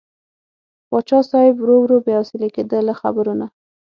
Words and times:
پاچا 0.89 1.19
صاحب 1.29 1.55
ورو 1.59 1.75
ورو 1.81 1.97
بې 2.05 2.13
حوصلې 2.19 2.49
کېده 2.55 2.79
له 2.87 2.93
خبرو 3.01 3.33
نه. 3.39 3.47